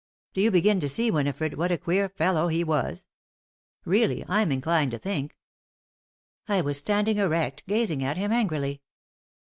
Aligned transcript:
Do 0.33 0.41
you 0.41 0.49
begin 0.49 0.79
to 0.79 0.89
see, 0.89 1.11
Winifred, 1.11 1.57
what 1.59 1.71
a 1.71 1.77
queer 1.77 2.09
fellow 2.09 2.47
he 2.47 2.63
was? 2.63 3.05
Really, 3.85 4.25
I'm 4.27 4.51
inclined 4.51 4.89
to 4.89 4.97
think" 4.97 5.37
I 6.49 6.59
was 6.59 6.79
standing 6.79 7.19
erect, 7.19 7.61
gazing 7.67 8.03
at 8.03 8.17
him, 8.17 8.31
angrily. 8.31 8.81